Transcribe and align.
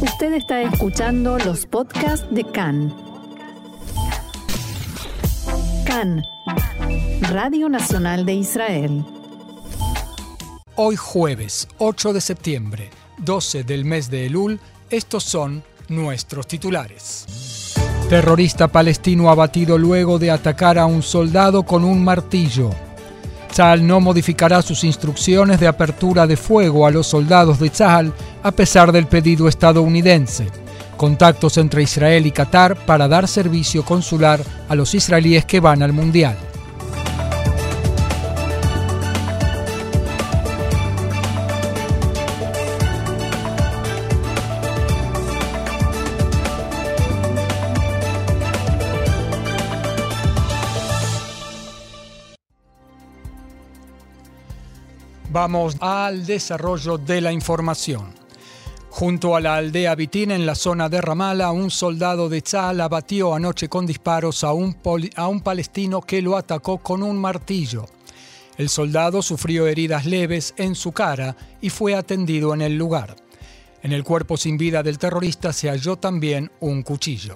Usted 0.00 0.34
está 0.34 0.60
escuchando 0.60 1.38
los 1.38 1.64
podcasts 1.64 2.26
de 2.30 2.44
CAN. 2.44 2.94
CAN, 5.86 6.22
Radio 7.30 7.70
Nacional 7.70 8.26
de 8.26 8.34
Israel. 8.34 9.04
Hoy 10.74 10.96
jueves 10.96 11.66
8 11.78 12.12
de 12.12 12.20
septiembre, 12.20 12.90
12 13.18 13.64
del 13.64 13.86
mes 13.86 14.10
de 14.10 14.26
Elul, 14.26 14.60
estos 14.90 15.24
son 15.24 15.64
nuestros 15.88 16.46
titulares. 16.46 17.74
Terrorista 18.10 18.68
palestino 18.68 19.30
abatido 19.30 19.78
luego 19.78 20.18
de 20.18 20.30
atacar 20.30 20.78
a 20.78 20.84
un 20.84 21.02
soldado 21.02 21.62
con 21.62 21.84
un 21.84 22.04
martillo. 22.04 22.70
Tzal 23.56 23.86
no 23.86 24.00
modificará 24.00 24.60
sus 24.60 24.84
instrucciones 24.84 25.58
de 25.58 25.66
apertura 25.66 26.26
de 26.26 26.36
fuego 26.36 26.86
a 26.86 26.90
los 26.90 27.06
soldados 27.06 27.58
de 27.58 27.70
Tzal 27.70 28.12
a 28.42 28.52
pesar 28.52 28.92
del 28.92 29.06
pedido 29.06 29.48
estadounidense. 29.48 30.48
Contactos 30.98 31.56
entre 31.56 31.82
Israel 31.82 32.26
y 32.26 32.32
Qatar 32.32 32.76
para 32.76 33.08
dar 33.08 33.26
servicio 33.26 33.82
consular 33.82 34.42
a 34.68 34.74
los 34.74 34.94
israelíes 34.94 35.46
que 35.46 35.60
van 35.60 35.82
al 35.82 35.94
Mundial. 35.94 36.36
Vamos 55.36 55.76
al 55.80 56.24
desarrollo 56.24 56.96
de 56.96 57.20
la 57.20 57.30
información. 57.30 58.06
Junto 58.88 59.36
a 59.36 59.40
la 59.42 59.56
aldea 59.56 59.94
Bitín, 59.94 60.30
en 60.30 60.46
la 60.46 60.54
zona 60.54 60.88
de 60.88 61.02
Ramala, 61.02 61.50
un 61.50 61.70
soldado 61.70 62.30
de 62.30 62.40
Tzal 62.40 62.80
abatió 62.80 63.34
anoche 63.34 63.68
con 63.68 63.84
disparos 63.84 64.44
a 64.44 64.54
un, 64.54 64.74
a 65.14 65.28
un 65.28 65.42
palestino 65.42 66.00
que 66.00 66.22
lo 66.22 66.38
atacó 66.38 66.78
con 66.78 67.02
un 67.02 67.18
martillo. 67.18 67.84
El 68.56 68.70
soldado 68.70 69.20
sufrió 69.20 69.66
heridas 69.66 70.06
leves 70.06 70.54
en 70.56 70.74
su 70.74 70.92
cara 70.92 71.36
y 71.60 71.68
fue 71.68 71.94
atendido 71.94 72.54
en 72.54 72.62
el 72.62 72.78
lugar. 72.78 73.14
En 73.82 73.92
el 73.92 74.04
cuerpo 74.04 74.38
sin 74.38 74.56
vida 74.56 74.82
del 74.82 74.96
terrorista 74.96 75.52
se 75.52 75.68
halló 75.68 75.96
también 75.96 76.50
un 76.60 76.82
cuchillo. 76.82 77.34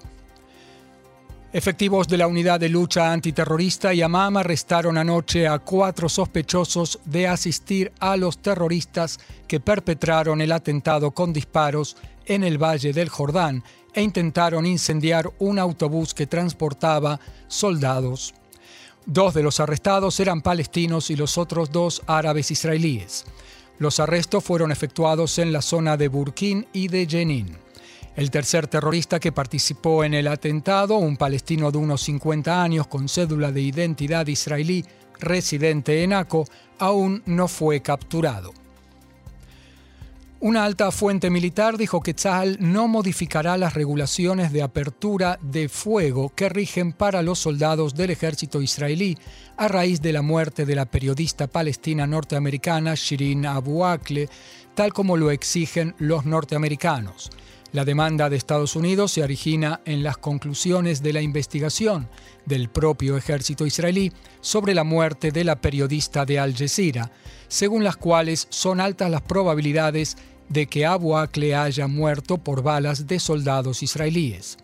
Efectivos 1.52 2.06
de 2.06 2.16
la 2.16 2.28
Unidad 2.28 2.60
de 2.60 2.68
Lucha 2.68 3.12
Antiterrorista 3.12 3.92
Yamam 3.92 4.36
arrestaron 4.36 4.96
anoche 4.96 5.48
a 5.48 5.58
cuatro 5.58 6.08
sospechosos 6.08 7.00
de 7.04 7.26
asistir 7.26 7.90
a 7.98 8.16
los 8.16 8.38
terroristas 8.38 9.18
que 9.48 9.58
perpetraron 9.58 10.40
el 10.40 10.52
atentado 10.52 11.10
con 11.10 11.32
disparos 11.32 11.96
en 12.26 12.44
el 12.44 12.56
Valle 12.56 12.92
del 12.92 13.08
Jordán 13.08 13.64
e 13.92 14.00
intentaron 14.00 14.64
incendiar 14.64 15.28
un 15.40 15.58
autobús 15.58 16.14
que 16.14 16.28
transportaba 16.28 17.18
soldados. 17.48 18.32
Dos 19.04 19.34
de 19.34 19.42
los 19.42 19.58
arrestados 19.58 20.20
eran 20.20 20.42
palestinos 20.42 21.10
y 21.10 21.16
los 21.16 21.36
otros 21.36 21.72
dos 21.72 22.02
árabes 22.06 22.52
israelíes. 22.52 23.24
Los 23.80 23.98
arrestos 23.98 24.44
fueron 24.44 24.70
efectuados 24.70 25.36
en 25.40 25.52
la 25.52 25.62
zona 25.62 25.96
de 25.96 26.06
Burkín 26.06 26.68
y 26.72 26.86
de 26.86 27.06
Jenin. 27.06 27.56
El 28.16 28.30
tercer 28.30 28.66
terrorista 28.66 29.20
que 29.20 29.32
participó 29.32 30.04
en 30.04 30.14
el 30.14 30.26
atentado, 30.26 30.96
un 30.96 31.16
palestino 31.16 31.70
de 31.70 31.78
unos 31.78 32.02
50 32.02 32.62
años 32.62 32.86
con 32.86 33.08
cédula 33.08 33.52
de 33.52 33.62
identidad 33.62 34.26
israelí 34.26 34.84
residente 35.20 36.02
en 36.02 36.12
Aco, 36.12 36.44
aún 36.78 37.22
no 37.26 37.46
fue 37.46 37.80
capturado. 37.82 38.52
Una 40.42 40.64
alta 40.64 40.90
fuente 40.90 41.28
militar 41.28 41.76
dijo 41.76 42.00
que 42.00 42.14
Tzahal 42.14 42.56
no 42.60 42.88
modificará 42.88 43.58
las 43.58 43.74
regulaciones 43.74 44.50
de 44.52 44.62
apertura 44.62 45.38
de 45.42 45.68
fuego 45.68 46.30
que 46.34 46.48
rigen 46.48 46.94
para 46.94 47.20
los 47.20 47.38
soldados 47.38 47.94
del 47.94 48.08
ejército 48.08 48.62
israelí 48.62 49.18
a 49.58 49.68
raíz 49.68 50.00
de 50.00 50.14
la 50.14 50.22
muerte 50.22 50.64
de 50.64 50.74
la 50.74 50.86
periodista 50.86 51.46
palestina 51.46 52.06
norteamericana 52.06 52.94
Shirin 52.94 53.44
Abu 53.44 53.84
Akleh, 53.84 54.30
tal 54.74 54.94
como 54.94 55.18
lo 55.18 55.30
exigen 55.30 55.94
los 55.98 56.24
norteamericanos. 56.24 57.30
La 57.72 57.84
demanda 57.84 58.28
de 58.28 58.36
Estados 58.36 58.74
Unidos 58.74 59.12
se 59.12 59.22
origina 59.22 59.80
en 59.84 60.02
las 60.02 60.18
conclusiones 60.18 61.04
de 61.04 61.12
la 61.12 61.22
investigación 61.22 62.08
del 62.44 62.68
propio 62.68 63.16
ejército 63.16 63.64
israelí 63.64 64.12
sobre 64.40 64.74
la 64.74 64.82
muerte 64.82 65.30
de 65.30 65.44
la 65.44 65.60
periodista 65.60 66.24
de 66.24 66.40
Al 66.40 66.56
Jazeera, 66.56 67.12
según 67.46 67.84
las 67.84 67.96
cuales 67.96 68.48
son 68.50 68.80
altas 68.80 69.08
las 69.08 69.22
probabilidades 69.22 70.16
de 70.48 70.66
que 70.66 70.84
Abu 70.84 71.16
Akleh 71.16 71.54
haya 71.54 71.86
muerto 71.86 72.38
por 72.38 72.64
balas 72.64 73.06
de 73.06 73.20
soldados 73.20 73.84
israelíes. 73.84 74.58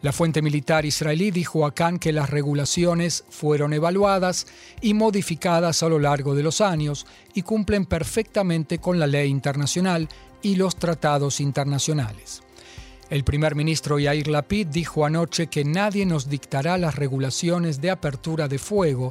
La 0.00 0.12
fuente 0.12 0.42
militar 0.42 0.86
israelí 0.86 1.32
dijo 1.32 1.66
a 1.66 1.74
Khan 1.74 1.98
que 1.98 2.12
las 2.12 2.30
regulaciones 2.30 3.24
fueron 3.30 3.72
evaluadas 3.72 4.46
y 4.80 4.94
modificadas 4.94 5.82
a 5.82 5.88
lo 5.88 5.98
largo 5.98 6.36
de 6.36 6.44
los 6.44 6.60
años 6.60 7.04
y 7.34 7.42
cumplen 7.42 7.84
perfectamente 7.84 8.78
con 8.78 9.00
la 9.00 9.08
ley 9.08 9.28
internacional 9.28 10.08
y 10.42 10.56
los 10.56 10.76
tratados 10.76 11.40
internacionales. 11.40 12.42
El 13.10 13.24
primer 13.24 13.54
ministro 13.54 13.98
Yair 13.98 14.28
Lapid 14.28 14.66
dijo 14.66 15.04
anoche 15.04 15.46
que 15.46 15.64
nadie 15.64 16.04
nos 16.04 16.28
dictará 16.28 16.76
las 16.76 16.94
regulaciones 16.96 17.80
de 17.80 17.90
apertura 17.90 18.48
de 18.48 18.58
fuego 18.58 19.10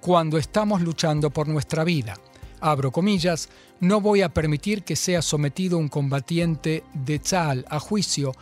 cuando 0.00 0.36
estamos 0.36 0.82
luchando 0.82 1.30
por 1.30 1.48
nuestra 1.48 1.82
vida. 1.82 2.14
Abro 2.60 2.90
comillas, 2.90 3.48
no 3.80 4.00
voy 4.00 4.22
a 4.22 4.28
permitir 4.28 4.82
que 4.82 4.96
sea 4.96 5.22
sometido 5.22 5.78
un 5.78 5.88
combatiente 5.88 6.84
de 6.92 7.18
Tzal 7.18 7.64
a 7.70 7.80
juicio 7.80 8.32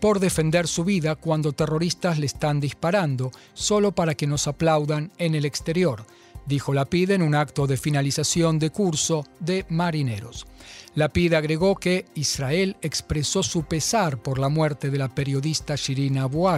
por 0.00 0.18
defender 0.18 0.66
su 0.66 0.84
vida 0.84 1.14
cuando 1.14 1.52
terroristas 1.52 2.18
le 2.18 2.26
están 2.26 2.60
disparando, 2.60 3.30
solo 3.54 3.92
para 3.92 4.14
que 4.14 4.26
nos 4.26 4.46
aplaudan 4.46 5.12
en 5.18 5.34
el 5.34 5.44
exterior 5.44 6.04
dijo 6.46 6.72
Lapid 6.72 7.10
en 7.10 7.22
un 7.22 7.34
acto 7.34 7.66
de 7.66 7.76
finalización 7.76 8.58
de 8.58 8.70
curso 8.70 9.26
de 9.40 9.66
marineros. 9.68 10.46
Lapid 10.94 11.34
agregó 11.34 11.76
que 11.76 12.06
Israel 12.14 12.76
expresó 12.80 13.42
su 13.42 13.64
pesar 13.64 14.16
por 14.16 14.38
la 14.38 14.48
muerte 14.48 14.90
de 14.90 14.98
la 14.98 15.14
periodista 15.14 15.76
Shirin 15.76 16.18
Abu. 16.18 16.48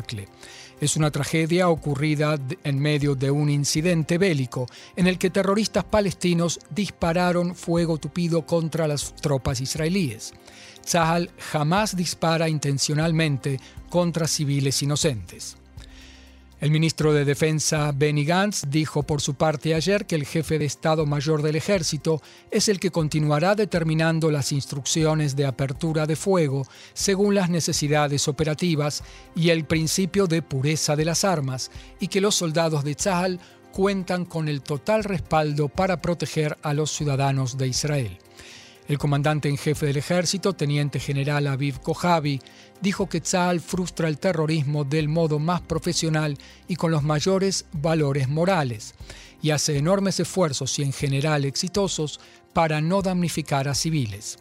Es 0.81 0.97
una 0.97 1.11
tragedia 1.11 1.69
ocurrida 1.69 2.39
en 2.63 2.79
medio 2.79 3.17
de 3.17 3.33
un 3.33 3.51
incidente 3.51 4.17
bélico 4.17 4.67
en 4.95 5.09
el 5.09 5.19
que 5.19 5.31
terroristas 5.31 5.83
palestinos 5.83 6.61
dispararon 6.71 7.57
fuego 7.57 7.99
tupido 7.99 8.47
contra 8.47 8.87
las 8.87 9.17
tropas 9.17 9.61
israelíes. 9.61 10.33
Zahal 10.87 11.31
jamás 11.39 11.97
dispara 11.97 12.49
intencionalmente 12.49 13.59
contra 13.91 14.29
civiles 14.29 14.81
inocentes. 14.83 15.57
El 16.61 16.73
ministro 16.73 17.13
de 17.13 17.25
Defensa 17.25 17.93
Benny 17.95 18.25
Gantz 18.25 18.65
dijo 18.69 19.05
por 19.05 19.21
su 19.21 19.35
parte 19.35 19.75
ayer 19.75 20.07
que 20.07 20.17
el 20.17 20.27
jefe 20.27 20.59
de 20.59 20.65
Estado 20.65 21.07
Mayor 21.07 21.41
del 21.41 21.55
Ejército 21.55 22.21
es 22.51 22.69
el 22.69 22.81
que 22.81 22.91
continuará 22.91 23.55
determinando 23.55 24.29
las 24.33 24.51
instrucciones 24.51 25.37
de 25.37 25.47
apertura 25.47 26.05
de 26.05 26.17
fuego 26.17 26.67
según 26.95 27.37
las 27.37 27.49
necesidades 27.49 28.27
operativas 28.27 29.05
y 29.37 29.51
el 29.51 29.67
principio 29.67 30.27
de 30.27 30.43
pureza 30.43 30.97
de 30.97 31.05
las 31.05 31.23
armas, 31.23 31.71
y 32.01 32.09
que 32.09 32.21
los 32.21 32.35
soldados 32.35 32.83
de 32.83 32.97
Tzahal 32.97 33.39
cuentan 33.71 34.25
con 34.25 34.49
el 34.49 34.61
total 34.63 35.05
respaldo 35.05 35.69
para 35.69 36.03
proteger 36.03 36.59
a 36.63 36.75
los 36.75 36.91
ciudadanos 36.91 37.57
de 37.57 37.69
Israel. 37.69 38.19
El 38.89 38.97
comandante 38.97 39.51
en 39.51 39.59
jefe 39.59 39.85
del 39.85 39.99
ejército, 39.99 40.55
teniente 40.55 40.99
general 40.99 41.47
Aviv 41.47 41.79
Kojavi, 41.81 42.41
dijo 42.81 43.07
que 43.07 43.21
Tzal 43.21 43.61
frustra 43.61 44.09
el 44.09 44.19
terrorismo 44.19 44.85
del 44.85 45.09
modo 45.09 45.39
más 45.39 45.61
profesional 45.61 46.39
y 46.69 46.77
con 46.77 46.91
los 46.91 47.03
mayores 47.03 47.67
valores 47.73 48.31
morales, 48.31 48.95
y 49.43 49.51
hace 49.51 49.77
enormes 49.77 50.21
esfuerzos 50.21 50.79
y 50.79 50.85
en 50.85 50.95
general 50.95 51.45
exitosos 51.45 52.19
para 52.55 52.81
no 52.81 53.03
damnificar 53.03 53.69
a 53.69 53.75
civiles. 53.75 54.39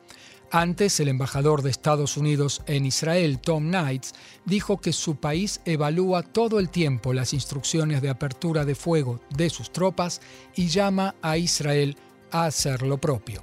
Antes, 0.49 1.01
el 1.01 1.09
embajador 1.09 1.61
de 1.61 1.69
Estados 1.69 2.15
Unidos 2.15 2.61
en 2.67 2.85
Israel, 2.85 3.39
Tom 3.39 3.65
Knights, 3.65 4.13
dijo 4.45 4.79
que 4.79 4.93
su 4.93 5.17
país 5.17 5.59
evalúa 5.65 6.23
todo 6.23 6.59
el 6.59 6.69
tiempo 6.69 7.11
las 7.11 7.33
instrucciones 7.33 8.01
de 8.01 8.09
apertura 8.09 8.63
de 8.63 8.75
fuego 8.75 9.19
de 9.35 9.49
sus 9.49 9.73
tropas 9.73 10.21
y 10.55 10.69
llama 10.69 11.15
a 11.21 11.37
Israel 11.37 11.97
a 12.31 12.45
hacer 12.45 12.83
lo 12.83 12.97
propio. 12.97 13.41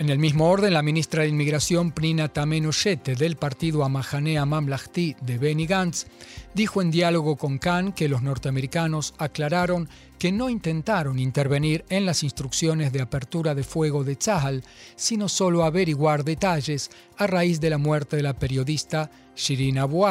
En 0.00 0.08
el 0.08 0.18
mismo 0.18 0.48
orden, 0.48 0.72
la 0.72 0.80
ministra 0.80 1.24
de 1.24 1.28
Inmigración 1.28 1.92
Prina 1.92 2.28
Tamenoshete 2.28 3.16
del 3.16 3.36
partido 3.36 3.84
Amahanea 3.84 4.46
Mamlahti 4.46 5.14
de 5.20 5.36
Benny 5.36 5.66
Gantz 5.66 6.06
dijo 6.54 6.80
en 6.80 6.90
diálogo 6.90 7.36
con 7.36 7.58
Khan 7.58 7.92
que 7.92 8.08
los 8.08 8.22
norteamericanos 8.22 9.12
aclararon 9.18 9.90
que 10.18 10.32
no 10.32 10.48
intentaron 10.48 11.18
intervenir 11.18 11.84
en 11.90 12.06
las 12.06 12.22
instrucciones 12.22 12.94
de 12.94 13.02
apertura 13.02 13.54
de 13.54 13.62
fuego 13.62 14.02
de 14.02 14.16
Tzahal, 14.16 14.64
sino 14.96 15.28
solo 15.28 15.64
averiguar 15.64 16.24
detalles 16.24 16.90
a 17.18 17.26
raíz 17.26 17.60
de 17.60 17.68
la 17.68 17.76
muerte 17.76 18.16
de 18.16 18.22
la 18.22 18.38
periodista 18.38 19.10
Shirin 19.36 19.78
Abu 19.78 20.06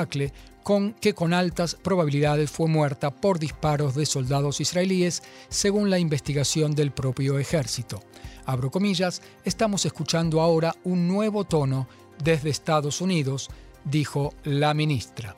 con, 0.64 0.94
que 0.94 1.14
con 1.14 1.34
altas 1.34 1.76
probabilidades 1.76 2.52
fue 2.52 2.68
muerta 2.68 3.12
por 3.12 3.40
disparos 3.40 3.96
de 3.96 4.06
soldados 4.06 4.62
israelíes, 4.62 5.24
según 5.50 5.90
la 5.90 6.00
investigación 6.00 6.76
del 6.76 6.92
propio 6.92 7.40
ejército 7.40 8.02
abro 8.50 8.72
comillas, 8.72 9.22
estamos 9.46 9.86
escuchando 9.86 10.42
ahora 10.42 10.76
un 10.84 11.08
nuevo 11.08 11.44
tono 11.44 11.88
desde 12.24 12.50
Estados 12.50 13.00
Unidos, 13.00 13.50
dijo 13.84 14.34
la 14.44 14.74
ministra. 14.74 15.36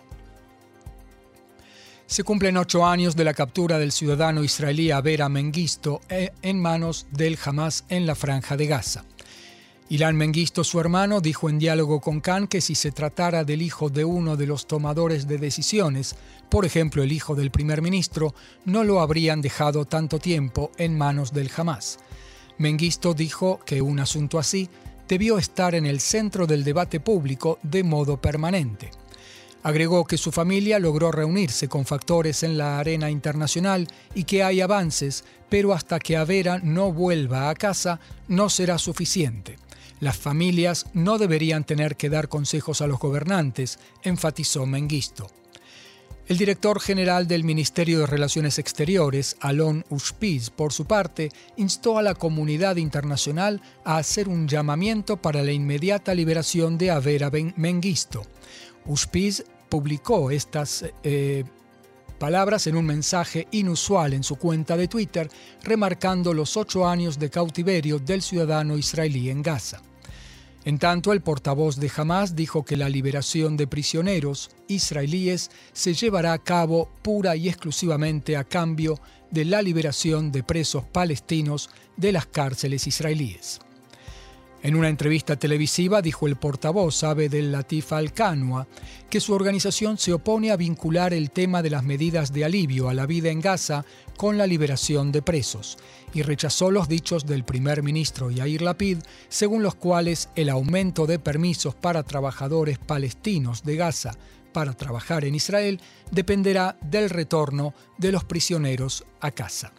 Se 2.05 2.23
cumplen 2.23 2.55
ocho 2.55 2.85
años 2.85 3.15
de 3.15 3.25
la 3.25 3.33
captura 3.33 3.79
del 3.79 3.91
ciudadano 3.91 4.43
israelí 4.43 4.91
Avera 4.91 5.27
Mengisto 5.27 5.99
eh, 6.09 6.31
en 6.41 6.61
manos 6.61 7.05
del 7.11 7.37
Hamas 7.43 7.83
en 7.89 8.05
la 8.05 8.15
franja 8.15 8.55
de 8.55 8.67
Gaza. 8.67 9.03
Ilan 9.91 10.15
Mengisto, 10.15 10.63
su 10.63 10.79
hermano, 10.79 11.19
dijo 11.19 11.49
en 11.49 11.59
diálogo 11.59 11.99
con 11.99 12.21
Khan 12.21 12.47
que 12.47 12.61
si 12.61 12.75
se 12.75 12.93
tratara 12.93 13.43
del 13.43 13.61
hijo 13.61 13.89
de 13.89 14.05
uno 14.05 14.37
de 14.37 14.47
los 14.47 14.65
tomadores 14.65 15.27
de 15.27 15.37
decisiones, 15.37 16.15
por 16.47 16.63
ejemplo 16.63 17.03
el 17.03 17.11
hijo 17.11 17.35
del 17.35 17.51
primer 17.51 17.81
ministro, 17.81 18.33
no 18.63 18.85
lo 18.85 19.01
habrían 19.01 19.41
dejado 19.41 19.83
tanto 19.83 20.17
tiempo 20.17 20.71
en 20.77 20.97
manos 20.97 21.33
del 21.33 21.51
Hamas. 21.57 21.99
Mengisto 22.57 23.13
dijo 23.13 23.59
que 23.65 23.81
un 23.81 23.99
asunto 23.99 24.39
así 24.39 24.69
debió 25.09 25.37
estar 25.37 25.75
en 25.75 25.85
el 25.85 25.99
centro 25.99 26.47
del 26.47 26.63
debate 26.63 27.01
público 27.01 27.59
de 27.61 27.83
modo 27.83 28.15
permanente. 28.15 28.91
Agregó 29.61 30.05
que 30.05 30.17
su 30.17 30.31
familia 30.31 30.79
logró 30.79 31.11
reunirse 31.11 31.67
con 31.67 31.85
factores 31.85 32.43
en 32.43 32.57
la 32.57 32.79
arena 32.79 33.09
internacional 33.09 33.89
y 34.15 34.23
que 34.23 34.41
hay 34.41 34.61
avances, 34.61 35.25
pero 35.49 35.73
hasta 35.73 35.99
que 35.99 36.15
Avera 36.15 36.59
no 36.63 36.93
vuelva 36.93 37.49
a 37.49 37.55
casa 37.55 37.99
no 38.29 38.47
será 38.47 38.77
suficiente. 38.77 39.57
Las 40.01 40.17
familias 40.17 40.87
no 40.93 41.19
deberían 41.19 41.63
tener 41.63 41.95
que 41.95 42.09
dar 42.09 42.27
consejos 42.27 42.81
a 42.81 42.87
los 42.87 42.99
gobernantes, 42.99 43.77
enfatizó 44.01 44.65
Mengisto. 44.65 45.27
El 46.27 46.39
director 46.39 46.79
general 46.79 47.27
del 47.27 47.43
Ministerio 47.43 47.99
de 47.99 48.07
Relaciones 48.07 48.57
Exteriores, 48.57 49.37
Alon 49.41 49.85
Ushpiz, 49.89 50.49
por 50.49 50.73
su 50.73 50.85
parte, 50.85 51.29
instó 51.55 51.99
a 51.99 52.01
la 52.01 52.15
comunidad 52.15 52.77
internacional 52.77 53.61
a 53.83 53.97
hacer 53.97 54.27
un 54.27 54.47
llamamiento 54.47 55.17
para 55.17 55.43
la 55.43 55.51
inmediata 55.51 56.15
liberación 56.15 56.79
de 56.79 56.89
Avera 56.89 57.29
Mengisto. 57.55 58.23
Ushpiz 58.87 59.43
publicó 59.69 60.31
estas 60.31 60.83
eh, 61.03 61.43
palabras 62.17 62.65
en 62.65 62.75
un 62.75 62.87
mensaje 62.87 63.47
inusual 63.51 64.13
en 64.13 64.23
su 64.23 64.37
cuenta 64.37 64.75
de 64.77 64.87
Twitter, 64.87 65.29
remarcando 65.61 66.33
los 66.33 66.57
ocho 66.57 66.87
años 66.87 67.19
de 67.19 67.29
cautiverio 67.29 67.99
del 67.99 68.23
ciudadano 68.23 68.79
israelí 68.79 69.29
en 69.29 69.43
Gaza. 69.43 69.83
En 70.63 70.77
tanto, 70.77 71.11
el 71.11 71.21
portavoz 71.21 71.77
de 71.77 71.91
Hamas 71.95 72.35
dijo 72.35 72.63
que 72.63 72.77
la 72.77 72.87
liberación 72.87 73.57
de 73.57 73.65
prisioneros 73.65 74.51
israelíes 74.67 75.49
se 75.73 75.95
llevará 75.95 76.33
a 76.33 76.43
cabo 76.43 76.89
pura 77.01 77.35
y 77.35 77.49
exclusivamente 77.49 78.37
a 78.37 78.43
cambio 78.43 78.99
de 79.31 79.45
la 79.45 79.61
liberación 79.61 80.31
de 80.31 80.43
presos 80.43 80.83
palestinos 80.83 81.69
de 81.97 82.11
las 82.11 82.27
cárceles 82.27 82.85
israelíes. 82.85 83.59
En 84.63 84.75
una 84.75 84.89
entrevista 84.89 85.37
televisiva 85.37 86.03
dijo 86.03 86.27
el 86.27 86.35
portavoz 86.35 87.03
Abdel 87.03 87.51
Latif 87.51 87.93
Al-Qanwa 87.93 88.67
que 89.09 89.19
su 89.19 89.33
organización 89.33 89.97
se 89.97 90.13
opone 90.13 90.51
a 90.51 90.55
vincular 90.55 91.15
el 91.15 91.31
tema 91.31 91.63
de 91.63 91.71
las 91.71 91.83
medidas 91.83 92.31
de 92.31 92.45
alivio 92.45 92.87
a 92.87 92.93
la 92.93 93.07
vida 93.07 93.29
en 93.29 93.41
Gaza 93.41 93.85
con 94.17 94.37
la 94.37 94.45
liberación 94.45 95.11
de 95.11 95.23
presos 95.23 95.79
y 96.13 96.21
rechazó 96.21 96.69
los 96.69 96.87
dichos 96.87 97.25
del 97.25 97.43
primer 97.43 97.81
ministro 97.81 98.29
Yair 98.29 98.61
Lapid, 98.61 98.99
según 99.29 99.63
los 99.63 99.73
cuales 99.73 100.29
el 100.35 100.49
aumento 100.49 101.07
de 101.07 101.17
permisos 101.17 101.73
para 101.73 102.03
trabajadores 102.03 102.77
palestinos 102.77 103.63
de 103.63 103.77
Gaza 103.77 104.15
para 104.53 104.73
trabajar 104.73 105.25
en 105.25 105.33
Israel 105.33 105.81
dependerá 106.11 106.77
del 106.81 107.09
retorno 107.09 107.73
de 107.97 108.11
los 108.11 108.25
prisioneros 108.25 109.05
a 109.21 109.31
casa. 109.31 109.71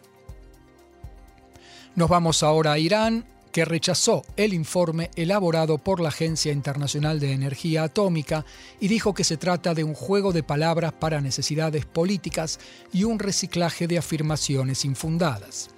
Nos 1.95 2.09
vamos 2.09 2.43
ahora 2.43 2.73
a 2.73 2.79
Irán 2.79 3.32
que 3.53 3.63
rechazó 3.63 4.25
el 4.35 4.53
informe 4.53 5.11
elaborado 5.15 5.77
por 5.77 6.01
la 6.01 6.09
Agencia 6.09 6.51
Internacional 6.51 7.19
de 7.19 7.31
Energía 7.31 7.83
Atómica 7.83 8.45
y 8.81 8.87
dijo 8.89 9.13
que 9.13 9.23
se 9.23 9.37
trata 9.37 9.75
de 9.75 9.83
un 9.83 9.93
juego 9.93 10.33
de 10.33 10.43
palabras 10.43 10.91
para 10.93 11.21
necesidades 11.21 11.85
políticas 11.85 12.59
y 12.91 13.03
un 13.05 13.19
reciclaje 13.19 13.87
de 13.87 13.99
afirmaciones 13.99 14.83
infundadas. 14.83 15.69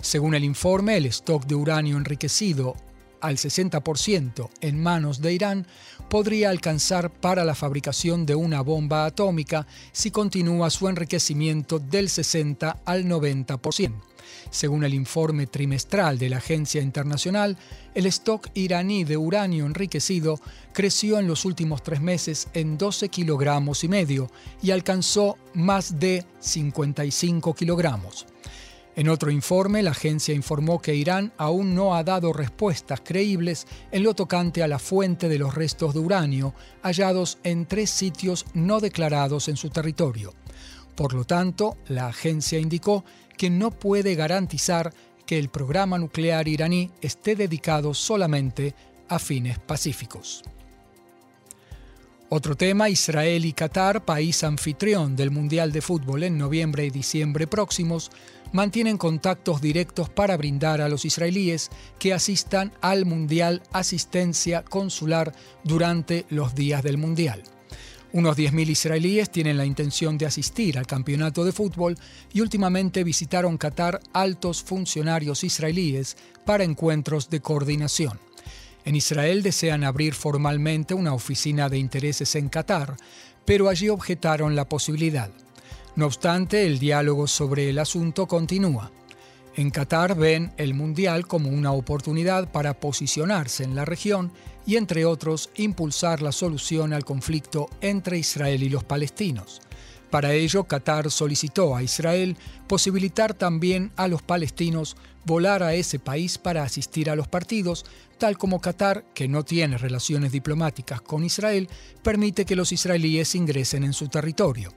Según 0.00 0.34
el 0.34 0.44
informe, 0.44 0.98
el 0.98 1.06
stock 1.06 1.46
de 1.46 1.54
uranio 1.54 1.96
enriquecido 1.96 2.76
al 3.20 3.36
60% 3.36 4.50
en 4.60 4.82
manos 4.82 5.20
de 5.20 5.32
Irán 5.32 5.66
podría 6.08 6.50
alcanzar 6.50 7.10
para 7.10 7.44
la 7.44 7.54
fabricación 7.54 8.26
de 8.26 8.34
una 8.34 8.60
bomba 8.60 9.06
atómica 9.06 9.66
si 9.92 10.10
continúa 10.10 10.70
su 10.70 10.88
enriquecimiento 10.88 11.78
del 11.78 12.08
60 12.08 12.80
al 12.84 13.04
90%. 13.04 13.92
Según 14.50 14.84
el 14.84 14.94
informe 14.94 15.46
trimestral 15.46 16.18
de 16.18 16.28
la 16.28 16.38
agencia 16.38 16.80
internacional, 16.80 17.56
el 17.94 18.06
stock 18.06 18.48
iraní 18.54 19.04
de 19.04 19.16
uranio 19.16 19.66
enriquecido 19.66 20.40
creció 20.72 21.18
en 21.18 21.26
los 21.26 21.44
últimos 21.44 21.82
tres 21.82 22.00
meses 22.00 22.48
en 22.54 22.78
12 22.78 23.08
kilogramos 23.08 23.84
y 23.84 23.88
medio 23.88 24.30
y 24.62 24.70
alcanzó 24.70 25.38
más 25.54 25.98
de 25.98 26.24
55 26.40 27.54
kilogramos. 27.54 28.26
En 28.96 29.08
otro 29.08 29.30
informe, 29.30 29.82
la 29.82 29.90
agencia 29.90 30.34
informó 30.34 30.80
que 30.80 30.94
Irán 30.94 31.32
aún 31.36 31.74
no 31.74 31.96
ha 31.96 32.04
dado 32.04 32.32
respuestas 32.32 33.00
creíbles 33.04 33.66
en 33.90 34.04
lo 34.04 34.14
tocante 34.14 34.62
a 34.62 34.68
la 34.68 34.78
fuente 34.78 35.28
de 35.28 35.38
los 35.38 35.54
restos 35.54 35.94
de 35.94 36.00
uranio 36.00 36.54
hallados 36.82 37.38
en 37.42 37.66
tres 37.66 37.90
sitios 37.90 38.46
no 38.54 38.78
declarados 38.78 39.48
en 39.48 39.56
su 39.56 39.70
territorio. 39.70 40.32
Por 40.94 41.12
lo 41.12 41.24
tanto, 41.24 41.76
la 41.88 42.06
agencia 42.06 42.60
indicó 42.60 43.04
que 43.36 43.50
no 43.50 43.72
puede 43.72 44.14
garantizar 44.14 44.94
que 45.26 45.38
el 45.40 45.48
programa 45.48 45.98
nuclear 45.98 46.46
iraní 46.46 46.92
esté 47.00 47.34
dedicado 47.34 47.94
solamente 47.94 48.74
a 49.08 49.18
fines 49.18 49.58
pacíficos. 49.58 50.44
Otro 52.36 52.56
tema, 52.56 52.88
Israel 52.88 53.44
y 53.44 53.52
Qatar, 53.52 54.04
país 54.04 54.42
anfitrión 54.42 55.14
del 55.14 55.30
Mundial 55.30 55.70
de 55.70 55.80
Fútbol 55.80 56.24
en 56.24 56.36
noviembre 56.36 56.84
y 56.84 56.90
diciembre 56.90 57.46
próximos, 57.46 58.10
mantienen 58.50 58.98
contactos 58.98 59.60
directos 59.60 60.10
para 60.10 60.36
brindar 60.36 60.80
a 60.80 60.88
los 60.88 61.04
israelíes 61.04 61.70
que 62.00 62.12
asistan 62.12 62.72
al 62.80 63.06
Mundial 63.06 63.62
asistencia 63.70 64.64
consular 64.64 65.32
durante 65.62 66.26
los 66.28 66.56
días 66.56 66.82
del 66.82 66.98
Mundial. 66.98 67.40
Unos 68.12 68.36
10.000 68.36 68.68
israelíes 68.68 69.30
tienen 69.30 69.56
la 69.56 69.64
intención 69.64 70.18
de 70.18 70.26
asistir 70.26 70.76
al 70.76 70.88
campeonato 70.88 71.44
de 71.44 71.52
fútbol 71.52 71.96
y 72.32 72.40
últimamente 72.40 73.04
visitaron 73.04 73.58
Qatar 73.58 74.00
altos 74.12 74.60
funcionarios 74.64 75.44
israelíes 75.44 76.16
para 76.44 76.64
encuentros 76.64 77.30
de 77.30 77.38
coordinación. 77.38 78.18
En 78.84 78.96
Israel 78.96 79.42
desean 79.42 79.82
abrir 79.82 80.14
formalmente 80.14 80.94
una 80.94 81.14
oficina 81.14 81.68
de 81.68 81.78
intereses 81.78 82.34
en 82.34 82.48
Qatar, 82.48 82.96
pero 83.44 83.68
allí 83.68 83.88
objetaron 83.88 84.54
la 84.54 84.68
posibilidad. 84.68 85.30
No 85.96 86.06
obstante, 86.06 86.66
el 86.66 86.78
diálogo 86.78 87.26
sobre 87.26 87.70
el 87.70 87.78
asunto 87.78 88.26
continúa. 88.26 88.90
En 89.56 89.70
Qatar 89.70 90.16
ven 90.16 90.52
el 90.56 90.74
Mundial 90.74 91.26
como 91.26 91.48
una 91.48 91.72
oportunidad 91.72 92.50
para 92.50 92.74
posicionarse 92.74 93.62
en 93.62 93.76
la 93.76 93.84
región 93.84 94.32
y, 94.66 94.76
entre 94.76 95.04
otros, 95.04 95.50
impulsar 95.54 96.22
la 96.22 96.32
solución 96.32 96.92
al 96.92 97.04
conflicto 97.04 97.68
entre 97.80 98.18
Israel 98.18 98.62
y 98.64 98.68
los 98.68 98.82
palestinos. 98.82 99.60
Para 100.10 100.32
ello, 100.32 100.64
Qatar 100.64 101.10
solicitó 101.10 101.74
a 101.74 101.82
Israel 101.82 102.36
posibilitar 102.66 103.34
también 103.34 103.92
a 103.96 104.08
los 104.08 104.22
palestinos 104.22 104.96
volar 105.24 105.62
a 105.62 105.74
ese 105.74 105.98
país 105.98 106.38
para 106.38 106.62
asistir 106.62 107.10
a 107.10 107.16
los 107.16 107.28
partidos, 107.28 107.84
tal 108.18 108.38
como 108.38 108.60
Qatar, 108.60 109.04
que 109.14 109.28
no 109.28 109.44
tiene 109.44 109.78
relaciones 109.78 110.32
diplomáticas 110.32 111.00
con 111.00 111.24
Israel, 111.24 111.68
permite 112.02 112.44
que 112.44 112.56
los 112.56 112.72
israelíes 112.72 113.34
ingresen 113.34 113.84
en 113.84 113.92
su 113.92 114.08
territorio. 114.08 114.72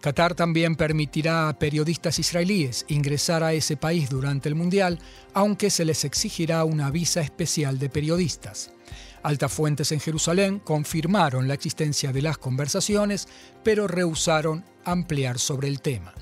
Qatar 0.00 0.34
también 0.34 0.76
permitirá 0.76 1.48
a 1.48 1.58
periodistas 1.58 2.18
israelíes 2.18 2.86
ingresar 2.88 3.44
a 3.44 3.52
ese 3.52 3.76
país 3.76 4.08
durante 4.08 4.48
el 4.48 4.54
Mundial, 4.54 4.98
aunque 5.34 5.68
se 5.68 5.84
les 5.84 6.04
exigirá 6.04 6.64
una 6.64 6.90
visa 6.90 7.20
especial 7.20 7.78
de 7.78 7.90
periodistas. 7.90 8.70
Altas 9.22 9.52
fuentes 9.52 9.92
en 9.92 10.00
Jerusalén 10.00 10.58
confirmaron 10.60 11.46
la 11.46 11.54
existencia 11.54 12.12
de 12.12 12.22
las 12.22 12.38
conversaciones, 12.38 13.28
pero 13.62 13.86
rehusaron 13.86 14.64
ampliar 14.84 15.38
sobre 15.38 15.68
el 15.68 15.80
tema. 15.80 16.14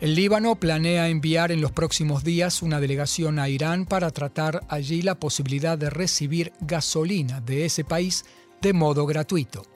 El 0.00 0.14
Líbano 0.14 0.56
planea 0.56 1.08
enviar 1.08 1.52
en 1.52 1.60
los 1.60 1.72
próximos 1.72 2.24
días 2.24 2.62
una 2.62 2.80
delegación 2.80 3.38
a 3.38 3.50
Irán 3.50 3.84
para 3.84 4.10
tratar 4.10 4.62
allí 4.68 5.02
la 5.02 5.16
posibilidad 5.16 5.76
de 5.76 5.90
recibir 5.90 6.52
gasolina 6.60 7.42
de 7.42 7.66
ese 7.66 7.84
país 7.84 8.24
de 8.60 8.72
modo 8.72 9.06
gratuito. 9.06 9.66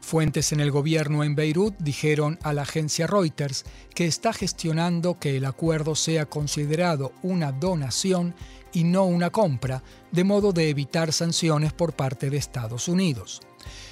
Fuentes 0.00 0.52
en 0.52 0.60
el 0.60 0.70
gobierno 0.70 1.22
en 1.24 1.34
Beirut 1.34 1.74
dijeron 1.78 2.38
a 2.42 2.52
la 2.52 2.62
agencia 2.62 3.06
Reuters 3.06 3.64
que 3.94 4.06
está 4.06 4.32
gestionando 4.32 5.18
que 5.18 5.36
el 5.36 5.44
acuerdo 5.44 5.94
sea 5.94 6.26
considerado 6.26 7.12
una 7.22 7.52
donación 7.52 8.34
y 8.72 8.84
no 8.84 9.04
una 9.04 9.30
compra, 9.30 9.82
de 10.10 10.24
modo 10.24 10.52
de 10.52 10.70
evitar 10.70 11.12
sanciones 11.12 11.72
por 11.72 11.92
parte 11.92 12.30
de 12.30 12.38
Estados 12.38 12.88
Unidos. 12.88 13.40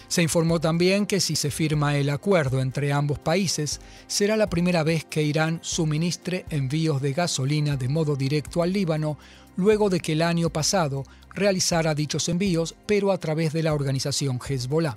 Se 0.08 0.22
informó 0.22 0.58
también 0.58 1.04
que 1.04 1.20
si 1.20 1.36
se 1.36 1.50
firma 1.50 1.96
el 1.96 2.08
acuerdo 2.08 2.62
entre 2.62 2.92
ambos 2.92 3.18
países, 3.18 3.80
será 4.06 4.36
la 4.36 4.48
primera 4.48 4.82
vez 4.82 5.04
que 5.04 5.22
Irán 5.22 5.60
suministre 5.62 6.46
envíos 6.48 7.02
de 7.02 7.12
gasolina 7.12 7.76
de 7.76 7.88
modo 7.88 8.16
directo 8.16 8.62
al 8.62 8.72
Líbano 8.72 9.18
luego 9.56 9.90
de 9.90 10.00
que 10.00 10.12
el 10.12 10.22
año 10.22 10.50
pasado 10.50 11.04
realizara 11.34 11.94
dichos 11.94 12.28
envíos, 12.28 12.74
pero 12.86 13.12
a 13.12 13.18
través 13.18 13.52
de 13.52 13.62
la 13.62 13.74
organización 13.74 14.38
Hezbollah. 14.38 14.96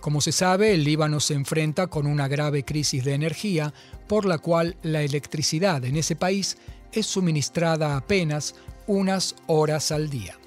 Como 0.00 0.20
se 0.20 0.32
sabe, 0.32 0.74
el 0.74 0.84
Líbano 0.84 1.18
se 1.18 1.34
enfrenta 1.34 1.88
con 1.88 2.06
una 2.06 2.28
grave 2.28 2.64
crisis 2.64 3.04
de 3.04 3.14
energía, 3.14 3.74
por 4.06 4.26
la 4.26 4.38
cual 4.38 4.76
la 4.82 5.02
electricidad 5.02 5.84
en 5.84 5.96
ese 5.96 6.14
país 6.14 6.56
es 6.92 7.06
suministrada 7.06 7.96
apenas 7.96 8.54
unas 8.86 9.34
horas 9.46 9.92
al 9.92 10.08
día. 10.08 10.39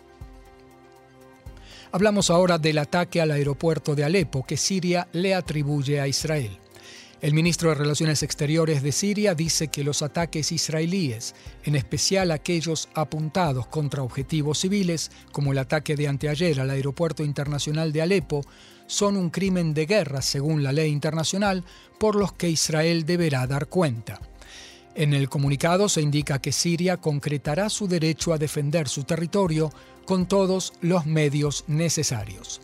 Hablamos 1.95 2.31
ahora 2.31 2.57
del 2.57 2.79
ataque 2.79 3.21
al 3.21 3.29
aeropuerto 3.29 3.93
de 3.93 4.03
Alepo 4.03 4.43
que 4.47 4.57
Siria 4.57 5.07
le 5.11 5.35
atribuye 5.35 6.01
a 6.01 6.07
Israel. 6.07 6.57
El 7.21 7.35
ministro 7.35 7.69
de 7.69 7.75
Relaciones 7.75 8.23
Exteriores 8.23 8.81
de 8.81 8.91
Siria 8.91 9.35
dice 9.35 9.67
que 9.67 9.83
los 9.83 10.01
ataques 10.01 10.51
israelíes, 10.51 11.35
en 11.63 11.75
especial 11.75 12.31
aquellos 12.31 12.89
apuntados 12.95 13.67
contra 13.67 14.01
objetivos 14.01 14.57
civiles, 14.57 15.11
como 15.31 15.51
el 15.51 15.59
ataque 15.59 15.95
de 15.95 16.07
anteayer 16.07 16.59
al 16.59 16.71
aeropuerto 16.71 17.23
internacional 17.23 17.93
de 17.93 18.01
Alepo, 18.01 18.41
son 18.87 19.15
un 19.15 19.29
crimen 19.29 19.75
de 19.75 19.85
guerra 19.85 20.23
según 20.23 20.63
la 20.63 20.71
ley 20.71 20.91
internacional 20.91 21.63
por 21.99 22.15
los 22.15 22.33
que 22.33 22.49
Israel 22.49 23.05
deberá 23.05 23.45
dar 23.45 23.67
cuenta. 23.67 24.19
En 24.95 25.13
el 25.13 25.27
comunicado 25.27 25.89
se 25.89 26.01
indica 26.01 26.39
que 26.39 26.51
Siria 26.51 26.97
concretará 26.97 27.69
su 27.69 27.87
derecho 27.87 28.31
a 28.31 28.37
defender 28.37 28.87
su 28.87 29.03
territorio 29.03 29.71
con 30.05 30.27
todos 30.27 30.73
los 30.81 31.05
medios 31.05 31.63
necesarios. 31.67 32.61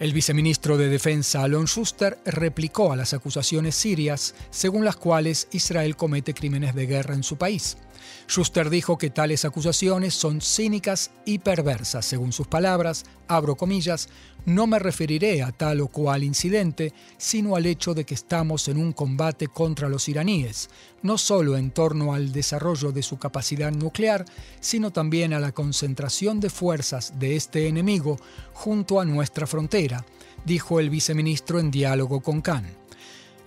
El 0.00 0.14
viceministro 0.14 0.78
de 0.78 0.88
Defensa 0.88 1.44
Alon 1.44 1.66
Schuster 1.66 2.18
replicó 2.24 2.92
a 2.92 2.96
las 2.96 3.12
acusaciones 3.12 3.74
sirias 3.74 4.34
según 4.50 4.84
las 4.84 4.96
cuales 4.96 5.48
Israel 5.52 5.96
comete 5.96 6.34
crímenes 6.34 6.74
de 6.74 6.86
guerra 6.86 7.14
en 7.14 7.22
su 7.22 7.36
país. 7.36 7.76
Schuster 8.28 8.70
dijo 8.70 8.98
que 8.98 9.10
tales 9.10 9.44
acusaciones 9.44 10.14
son 10.14 10.40
cínicas 10.40 11.10
y 11.24 11.38
perversas. 11.38 12.06
Según 12.06 12.32
sus 12.32 12.46
palabras, 12.46 13.04
abro 13.28 13.56
comillas, 13.56 14.08
no 14.44 14.66
me 14.66 14.78
referiré 14.78 15.42
a 15.42 15.52
tal 15.52 15.80
o 15.80 15.88
cual 15.88 16.24
incidente, 16.24 16.92
sino 17.16 17.56
al 17.56 17.66
hecho 17.66 17.94
de 17.94 18.04
que 18.04 18.14
estamos 18.14 18.68
en 18.68 18.76
un 18.76 18.92
combate 18.92 19.48
contra 19.48 19.88
los 19.88 20.08
iraníes, 20.08 20.68
no 21.02 21.18
solo 21.18 21.56
en 21.56 21.70
torno 21.70 22.14
al 22.14 22.32
desarrollo 22.32 22.92
de 22.92 23.02
su 23.02 23.18
capacidad 23.18 23.70
nuclear, 23.70 24.24
sino 24.60 24.90
también 24.90 25.32
a 25.32 25.40
la 25.40 25.52
concentración 25.52 26.40
de 26.40 26.50
fuerzas 26.50 27.18
de 27.18 27.36
este 27.36 27.68
enemigo 27.68 28.18
junto 28.52 29.00
a 29.00 29.04
nuestra 29.04 29.46
frontera, 29.46 30.04
dijo 30.44 30.80
el 30.80 30.90
viceministro 30.90 31.60
en 31.60 31.70
diálogo 31.70 32.20
con 32.20 32.40
Khan. 32.40 32.81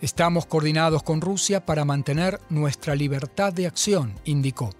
Estamos 0.01 0.45
coordinados 0.45 1.03
con 1.03 1.21
Rusia 1.21 1.65
para 1.65 1.85
mantener 1.85 2.39
nuestra 2.49 2.95
libertad 2.95 3.53
de 3.53 3.65
acción, 3.65 4.13
indicó. 4.25 4.71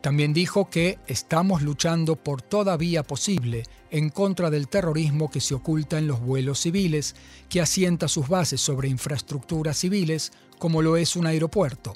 También 0.00 0.32
dijo 0.32 0.68
que 0.68 0.98
estamos 1.06 1.62
luchando 1.62 2.16
por 2.16 2.42
toda 2.42 2.76
vía 2.76 3.02
posible 3.02 3.64
en 3.90 4.10
contra 4.10 4.50
del 4.50 4.68
terrorismo 4.68 5.30
que 5.30 5.40
se 5.40 5.54
oculta 5.54 5.98
en 5.98 6.06
los 6.06 6.20
vuelos 6.20 6.60
civiles, 6.60 7.14
que 7.48 7.60
asienta 7.60 8.08
sus 8.08 8.28
bases 8.28 8.60
sobre 8.60 8.88
infraestructuras 8.88 9.78
civiles, 9.78 10.32
como 10.58 10.82
lo 10.82 10.96
es 10.96 11.16
un 11.16 11.26
aeropuerto. 11.26 11.94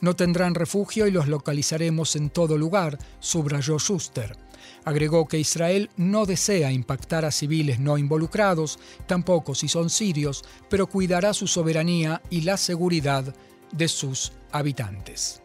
No 0.00 0.14
tendrán 0.14 0.54
refugio 0.54 1.06
y 1.06 1.10
los 1.10 1.28
localizaremos 1.28 2.16
en 2.16 2.30
todo 2.30 2.58
lugar, 2.58 2.98
subrayó 3.20 3.78
Schuster. 3.78 4.36
Agregó 4.84 5.26
que 5.26 5.38
Israel 5.38 5.90
no 5.96 6.26
desea 6.26 6.72
impactar 6.72 7.24
a 7.24 7.30
civiles 7.30 7.80
no 7.80 7.98
involucrados, 7.98 8.78
tampoco 9.06 9.54
si 9.54 9.68
son 9.68 9.90
sirios, 9.90 10.44
pero 10.68 10.86
cuidará 10.86 11.32
su 11.34 11.46
soberanía 11.46 12.22
y 12.30 12.42
la 12.42 12.56
seguridad 12.56 13.34
de 13.72 13.88
sus 13.88 14.32
habitantes. 14.52 15.42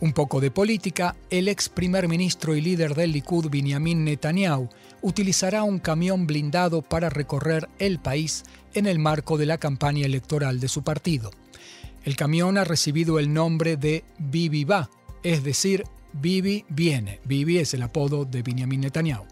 Un 0.00 0.14
poco 0.14 0.40
de 0.40 0.50
política, 0.50 1.14
el 1.28 1.48
ex 1.48 1.68
primer 1.68 2.08
ministro 2.08 2.56
y 2.56 2.62
líder 2.62 2.94
del 2.94 3.12
Likud, 3.12 3.50
Benjamin 3.50 4.02
Netanyahu, 4.02 4.68
utilizará 5.02 5.62
un 5.62 5.78
camión 5.78 6.26
blindado 6.26 6.80
para 6.80 7.10
recorrer 7.10 7.68
el 7.78 7.98
país 7.98 8.44
en 8.72 8.86
el 8.86 8.98
marco 8.98 9.36
de 9.36 9.44
la 9.44 9.58
campaña 9.58 10.06
electoral 10.06 10.58
de 10.58 10.68
su 10.68 10.82
partido. 10.82 11.30
El 12.04 12.16
camión 12.16 12.56
ha 12.56 12.64
recibido 12.64 13.18
el 13.18 13.32
nombre 13.32 13.76
de 13.76 14.04
Bibi 14.18 14.64
Va, 14.64 14.90
es 15.22 15.44
decir, 15.44 15.84
Bibi 16.12 16.64
viene. 16.68 17.20
Bibi 17.24 17.58
es 17.58 17.74
el 17.74 17.82
apodo 17.82 18.24
de 18.24 18.42
Benjamin 18.42 18.80
Netanyahu. 18.80 19.24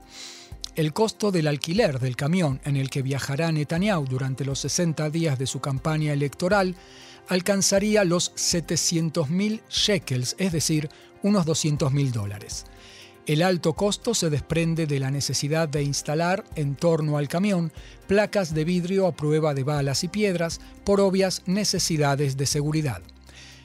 El 0.76 0.92
costo 0.92 1.32
del 1.32 1.48
alquiler 1.48 1.98
del 1.98 2.14
camión 2.14 2.60
en 2.64 2.76
el 2.76 2.88
que 2.90 3.02
viajará 3.02 3.50
Netanyahu 3.50 4.04
durante 4.04 4.44
los 4.44 4.60
60 4.60 5.10
días 5.10 5.38
de 5.38 5.46
su 5.46 5.60
campaña 5.60 6.12
electoral 6.12 6.76
alcanzaría 7.28 8.04
los 8.04 8.32
700.000 8.34 9.60
shekels, 9.68 10.36
es 10.38 10.52
decir, 10.52 10.88
unos 11.22 11.46
200.000 11.46 12.12
dólares. 12.12 12.64
El 13.28 13.42
alto 13.42 13.74
costo 13.74 14.14
se 14.14 14.30
desprende 14.30 14.86
de 14.86 14.98
la 14.98 15.10
necesidad 15.10 15.68
de 15.68 15.82
instalar 15.82 16.44
en 16.56 16.76
torno 16.76 17.18
al 17.18 17.28
camión 17.28 17.70
placas 18.06 18.54
de 18.54 18.64
vidrio 18.64 19.06
a 19.06 19.14
prueba 19.14 19.52
de 19.52 19.64
balas 19.64 20.02
y 20.02 20.08
piedras 20.08 20.62
por 20.82 20.98
obvias 20.98 21.42
necesidades 21.44 22.38
de 22.38 22.46
seguridad. 22.46 23.02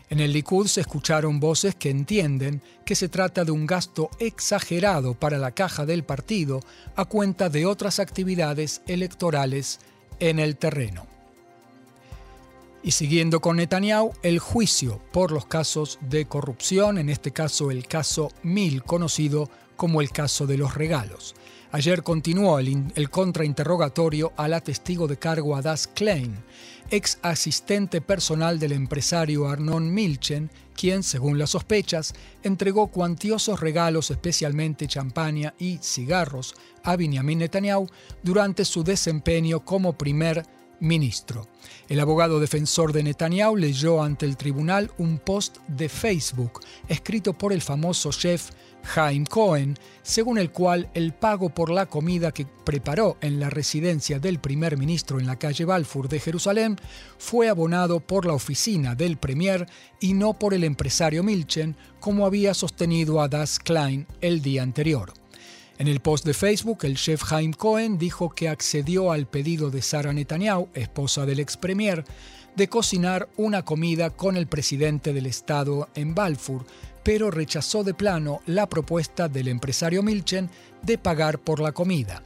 En 0.09 0.19
el 0.19 0.33
Likud 0.33 0.67
se 0.67 0.81
escucharon 0.81 1.39
voces 1.39 1.75
que 1.75 1.89
entienden 1.89 2.61
que 2.85 2.95
se 2.95 3.07
trata 3.07 3.45
de 3.45 3.51
un 3.51 3.65
gasto 3.65 4.09
exagerado 4.19 5.13
para 5.13 5.37
la 5.37 5.51
caja 5.51 5.85
del 5.85 6.03
partido 6.03 6.59
a 6.97 7.05
cuenta 7.05 7.47
de 7.47 7.65
otras 7.65 7.99
actividades 7.99 8.81
electorales 8.85 9.79
en 10.19 10.39
el 10.39 10.57
terreno. 10.57 11.12
Y 12.83 12.91
siguiendo 12.91 13.39
con 13.39 13.55
Netanyahu, 13.55 14.11
el 14.23 14.39
juicio 14.39 14.99
por 15.13 15.31
los 15.31 15.45
casos 15.45 15.99
de 16.01 16.25
corrupción, 16.25 16.97
en 16.97 17.09
este 17.09 17.31
caso 17.31 17.71
el 17.71 17.87
caso 17.87 18.29
Mil, 18.43 18.83
conocido 18.83 19.49
como 19.77 20.01
el 20.01 20.11
caso 20.11 20.45
de 20.47 20.57
los 20.57 20.75
regalos. 20.75 21.33
Ayer 21.71 22.03
continuó 22.03 22.59
el, 22.59 23.09
contrainterrogatorio 23.09 24.33
a 24.37 24.47
la 24.47 24.61
testigo 24.61 25.07
de 25.07 25.17
cargo 25.17 25.55
Adas 25.55 25.87
Klein, 25.87 26.35
ex 26.91 27.17
asistente 27.23 27.99
personal 27.99 28.59
del 28.59 28.73
empresario 28.73 29.47
Arnon 29.47 29.91
Milchen, 29.91 30.51
quien, 30.75 31.01
según 31.01 31.39
las 31.39 31.51
sospechas, 31.51 32.13
entregó 32.43 32.87
cuantiosos 32.87 33.59
regalos, 33.59 34.11
especialmente 34.11 34.87
champaña 34.87 35.55
y 35.57 35.79
cigarros, 35.81 36.53
a 36.83 36.95
Benjamin 36.95 37.39
Netanyahu 37.39 37.87
durante 38.21 38.65
su 38.65 38.83
desempeño 38.83 39.65
como 39.65 39.97
primer 39.97 40.45
ministro. 40.83 41.47
El 41.89 41.99
abogado 41.99 42.39
defensor 42.39 42.93
de 42.93 43.03
Netanyahu 43.03 43.55
leyó 43.55 44.03
ante 44.03 44.25
el 44.25 44.37
tribunal 44.37 44.91
un 44.97 45.17
post 45.17 45.57
de 45.67 45.89
Facebook 45.89 46.59
escrito 46.87 47.33
por 47.33 47.53
el 47.53 47.61
famoso 47.61 48.11
chef 48.11 48.51
Haim 48.95 49.25
Cohen, 49.25 49.77
según 50.01 50.37
el 50.37 50.51
cual 50.51 50.89
el 50.93 51.13
pago 51.13 51.49
por 51.49 51.69
la 51.69 51.85
comida 51.85 52.33
que 52.33 52.45
preparó 52.45 53.17
en 53.21 53.39
la 53.39 53.49
residencia 53.49 54.19
del 54.19 54.39
primer 54.39 54.77
ministro 54.77 55.19
en 55.19 55.25
la 55.25 55.39
calle 55.39 55.65
Balfour 55.65 56.09
de 56.09 56.19
Jerusalén 56.19 56.77
fue 57.17 57.47
abonado 57.47 58.01
por 58.01 58.25
la 58.25 58.33
oficina 58.33 58.93
del 58.93 59.17
premier 59.17 59.67
y 59.99 60.13
no 60.13 60.33
por 60.33 60.53
el 60.53 60.63
empresario 60.63 61.23
Milchen, 61.23 61.77
como 61.99 62.25
había 62.25 62.53
sostenido 62.53 63.21
a 63.21 63.29
Das 63.29 63.57
Klein 63.57 64.05
el 64.19 64.41
día 64.41 64.63
anterior. 64.63 65.13
En 65.79 65.87
el 65.87 66.01
post 66.01 66.25
de 66.25 66.33
Facebook, 66.33 66.79
el 66.83 66.97
chef 66.97 67.31
Haim 67.31 67.51
Cohen 67.51 67.97
dijo 67.97 68.29
que 68.29 68.47
accedió 68.47 69.11
al 69.11 69.25
pedido 69.25 69.71
de 69.71 69.81
Sara 69.81 70.13
Netanyahu, 70.13 70.69
esposa 70.75 71.25
del 71.25 71.39
ex 71.39 71.57
premier, 71.57 72.03
de 72.55 72.69
cocinar 72.69 73.27
una 73.37 73.65
comida 73.65 74.11
con 74.11 74.37
el 74.37 74.45
presidente 74.45 75.13
del 75.13 75.25
Estado 75.25 75.89
en 75.95 76.13
Balfour, 76.13 76.65
pero 77.01 77.31
rechazó 77.31 77.83
de 77.83 77.95
plano 77.95 78.41
la 78.45 78.69
propuesta 78.69 79.27
del 79.27 79.47
empresario 79.47 80.03
Milchen 80.03 80.49
de 80.83 80.99
pagar 80.99 81.39
por 81.39 81.59
la 81.59 81.71
comida. 81.71 82.21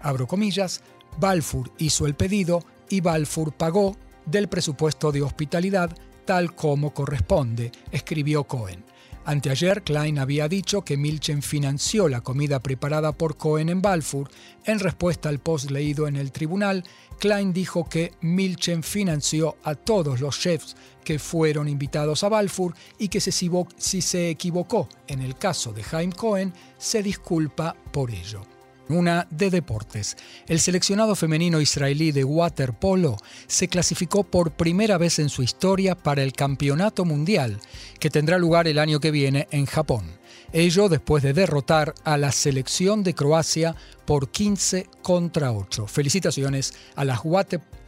Abro 0.00 0.28
comillas, 0.28 0.80
Balfour 1.18 1.72
hizo 1.78 2.06
el 2.06 2.14
pedido 2.14 2.64
y 2.88 3.00
Balfour 3.00 3.52
pagó 3.52 3.96
del 4.24 4.48
presupuesto 4.48 5.10
de 5.10 5.22
hospitalidad 5.22 5.90
tal 6.24 6.54
como 6.54 6.92
corresponde, 6.92 7.72
escribió 7.90 8.44
Cohen. 8.44 8.84
Anteayer, 9.28 9.82
Klein 9.82 10.18
había 10.18 10.48
dicho 10.48 10.80
que 10.86 10.96
Milchen 10.96 11.42
financió 11.42 12.08
la 12.08 12.22
comida 12.22 12.60
preparada 12.60 13.12
por 13.12 13.36
Cohen 13.36 13.68
en 13.68 13.82
Balfour. 13.82 14.30
En 14.64 14.78
respuesta 14.78 15.28
al 15.28 15.38
post 15.38 15.70
leído 15.70 16.08
en 16.08 16.16
el 16.16 16.32
tribunal, 16.32 16.82
Klein 17.18 17.52
dijo 17.52 17.86
que 17.86 18.14
Milchen 18.22 18.82
financió 18.82 19.58
a 19.64 19.74
todos 19.74 20.22
los 20.22 20.40
chefs 20.40 20.76
que 21.04 21.18
fueron 21.18 21.68
invitados 21.68 22.24
a 22.24 22.30
Balfour 22.30 22.74
y 22.98 23.08
que 23.08 23.20
si 23.20 24.00
se 24.00 24.30
equivocó 24.30 24.88
en 25.06 25.20
el 25.20 25.36
caso 25.36 25.74
de 25.74 25.82
Jaime 25.82 26.14
Cohen, 26.14 26.54
se 26.78 27.02
disculpa 27.02 27.76
por 27.92 28.10
ello. 28.10 28.57
Una 28.88 29.26
de 29.30 29.50
deportes. 29.50 30.16
El 30.46 30.60
seleccionado 30.60 31.14
femenino 31.14 31.60
israelí 31.60 32.10
de 32.10 32.24
waterpolo 32.24 33.16
se 33.46 33.68
clasificó 33.68 34.24
por 34.24 34.52
primera 34.52 34.96
vez 34.96 35.18
en 35.18 35.28
su 35.28 35.42
historia 35.42 35.94
para 35.94 36.22
el 36.22 36.32
Campeonato 36.32 37.04
Mundial, 37.04 37.60
que 38.00 38.08
tendrá 38.08 38.38
lugar 38.38 38.66
el 38.66 38.78
año 38.78 38.98
que 38.98 39.10
viene 39.10 39.46
en 39.50 39.66
Japón. 39.66 40.18
Ello 40.52 40.88
después 40.88 41.22
de 41.22 41.34
derrotar 41.34 41.94
a 42.04 42.16
la 42.16 42.32
selección 42.32 43.02
de 43.02 43.14
Croacia 43.14 43.76
por 44.06 44.30
15 44.30 44.86
contra 45.02 45.52
8. 45.52 45.86
Felicitaciones 45.86 46.72
a 46.96 47.04
las 47.04 47.20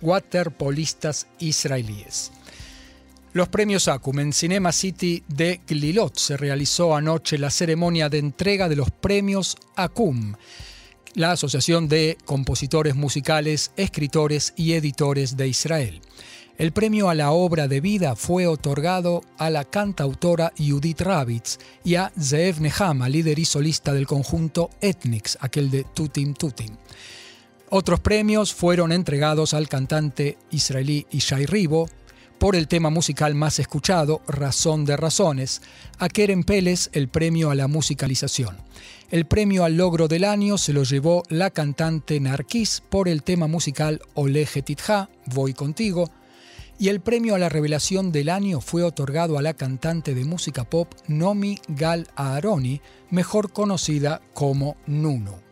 waterpolistas 0.02 1.26
israelíes. 1.38 2.32
Los 3.32 3.48
premios 3.48 3.86
Acum 3.88 4.18
en 4.18 4.32
Cinema 4.32 4.72
City 4.72 5.22
de 5.28 5.60
Glilot 5.66 6.18
se 6.18 6.36
realizó 6.36 6.96
anoche 6.96 7.38
la 7.38 7.50
ceremonia 7.50 8.08
de 8.08 8.18
entrega 8.18 8.68
de 8.68 8.74
los 8.74 8.90
premios 8.90 9.56
Acum, 9.76 10.34
la 11.14 11.32
Asociación 11.32 11.88
de 11.88 12.16
Compositores 12.24 12.94
Musicales, 12.94 13.72
Escritores 13.76 14.52
y 14.56 14.74
Editores 14.74 15.36
de 15.36 15.48
Israel. 15.48 16.00
El 16.58 16.72
premio 16.72 17.08
a 17.08 17.14
la 17.14 17.30
obra 17.30 17.68
de 17.68 17.80
vida 17.80 18.16
fue 18.16 18.46
otorgado 18.46 19.22
a 19.38 19.48
la 19.48 19.64
cantautora 19.64 20.52
Judith 20.58 21.00
Ravitz 21.00 21.58
y 21.84 21.94
a 21.94 22.12
Zeev 22.20 22.60
Nehama, 22.60 23.08
líder 23.08 23.38
y 23.38 23.46
solista 23.46 23.94
del 23.94 24.06
conjunto 24.06 24.68
Ethnix, 24.82 25.38
aquel 25.40 25.70
de 25.70 25.84
Tutim 25.94 26.34
Tutim. 26.34 26.76
Otros 27.70 28.00
premios 28.00 28.52
fueron 28.52 28.92
entregados 28.92 29.54
al 29.54 29.68
cantante 29.68 30.36
israelí 30.50 31.06
Ishai 31.12 31.46
Ribo, 31.46 31.88
por 32.40 32.56
el 32.56 32.68
tema 32.68 32.88
musical 32.88 33.34
más 33.34 33.58
escuchado, 33.58 34.22
Razón 34.26 34.86
de 34.86 34.96
Razones, 34.96 35.60
a 35.98 36.08
Keren 36.08 36.42
Pérez 36.42 36.88
el 36.94 37.08
premio 37.08 37.50
a 37.50 37.54
la 37.54 37.68
musicalización. 37.68 38.56
El 39.10 39.26
premio 39.26 39.62
al 39.62 39.76
logro 39.76 40.08
del 40.08 40.24
año 40.24 40.56
se 40.56 40.72
lo 40.72 40.82
llevó 40.82 41.22
la 41.28 41.50
cantante 41.50 42.18
Narquis 42.18 42.82
por 42.88 43.08
el 43.08 43.22
tema 43.22 43.46
musical 43.46 44.00
Oleje 44.14 44.62
Titja, 44.62 45.10
Voy 45.26 45.52
contigo, 45.52 46.10
y 46.78 46.88
el 46.88 47.00
premio 47.00 47.34
a 47.34 47.38
la 47.38 47.50
revelación 47.50 48.10
del 48.10 48.30
año 48.30 48.62
fue 48.62 48.84
otorgado 48.84 49.36
a 49.36 49.42
la 49.42 49.52
cantante 49.52 50.14
de 50.14 50.24
música 50.24 50.64
pop 50.64 50.94
Nomi 51.08 51.58
Gal 51.68 52.08
Aaroni, 52.16 52.80
mejor 53.10 53.52
conocida 53.52 54.22
como 54.32 54.78
Nuno. 54.86 55.49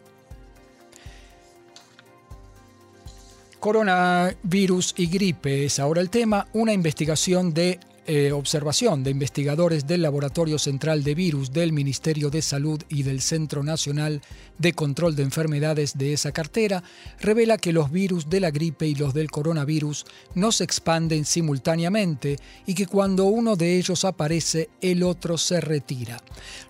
Coronavirus 3.61 4.95
y 4.97 5.07
gripe 5.07 5.65
es 5.65 5.79
ahora 5.79 6.01
el 6.01 6.11
tema, 6.11 6.47
una 6.53 6.73
investigación 6.73 7.53
de 7.55 7.81
eh, 8.11 8.33
observación 8.33 9.05
de 9.05 9.11
investigadores 9.11 9.87
del 9.87 10.01
Laboratorio 10.01 10.59
Central 10.59 11.05
de 11.05 11.15
Virus 11.15 11.53
del 11.53 11.75
Ministerio 11.75 12.31
de 12.31 12.41
Salud 12.41 12.83
y 12.89 13.03
del 13.03 13.21
Centro 13.21 13.63
Nacional 13.63 14.23
de 14.57 14.73
Control 14.73 15.15
de 15.15 15.25
Enfermedades 15.25 15.99
de 15.99 16.15
esa 16.15 16.33
cartera 16.33 16.83
revela 17.21 17.59
que 17.59 17.75
los 17.75 17.93
virus 17.93 18.31
de 18.31 18.41
la 18.41 18.51
gripe 18.51 18.87
y 18.87 18.95
los 18.95 19.13
del 19.13 19.31
coronavirus 19.31 20.07
no 20.35 20.53
se 20.53 20.65
expanden 20.65 21.27
simultáneamente 21.27 22.39
y 22.65 22.73
que 22.73 22.87
cuando 22.87 23.27
uno 23.27 23.57
de 23.57 23.77
ellos 23.77 24.07
aparece, 24.07 24.71
el 24.81 25.03
otro 25.03 25.37
se 25.37 25.61
retira. 25.61 26.17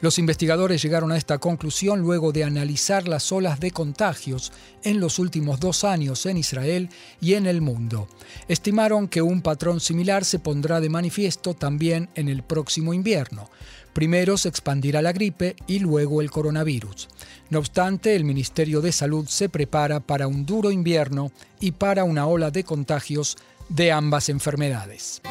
Los 0.01 0.19
investigadores 0.19 0.83
llegaron 0.83 1.13
a 1.13 1.17
esta 1.17 1.39
conclusión 1.39 2.01
luego 2.01 2.33
de 2.33 2.43
analizar 2.43 3.07
las 3.07 3.31
olas 3.31 3.61
de 3.61 3.71
contagios 3.71 4.51
en 4.83 4.99
los 4.99 5.21
últimos 5.21 5.61
dos 5.61 5.85
años 5.85 6.27
en 6.27 6.37
Israel 6.37 6.89
y 7.21 7.35
en 7.35 7.47
el 7.47 7.61
mundo. 7.61 8.09
Estimaron 8.49 9.07
que 9.07 9.23
un 9.23 9.41
patrón 9.41 9.79
similar 9.79 10.25
se 10.25 10.41
pondrá 10.41 10.81
de 10.81 10.89
manifiesto 10.89 11.28
esto 11.29 11.55
también 11.55 12.09
en 12.17 12.29
el 12.29 12.43
próximo 12.43 12.93
invierno. 12.93 13.49
Primero 13.93 14.37
se 14.37 14.49
expandirá 14.49 15.03
la 15.03 15.13
gripe 15.13 15.57
y 15.67 15.79
luego 15.79 16.21
el 16.21 16.31
coronavirus. 16.31 17.09
No 17.51 17.59
obstante, 17.59 18.17
el 18.17 18.25
Ministerio 18.25 18.81
de 18.81 18.93
Salud 18.93 19.27
se 19.29 19.49
prepara 19.49 20.01
para 20.01 20.27
un 20.27 20.45
duro 20.45 20.71
invierno 20.71 21.31
y 21.61 21.73
para 21.73 22.05
una 22.05 22.27
ola 22.27 22.51
de 22.51 22.65
contagios 22.65 23.37
de 23.69 23.93
ambas 23.93 24.29
enfermedades. 24.29 25.23